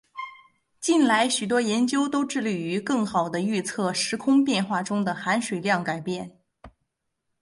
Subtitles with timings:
[0.79, 6.39] 近来许多研究都致力于更好地预测时空变化中的含水量改变。